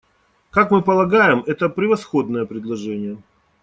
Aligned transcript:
Как 0.49 0.71
мы 0.71 0.81
полагаем, 0.81 1.43
это 1.45 1.69
превосходное 1.69 2.45
предложение. 2.45 3.19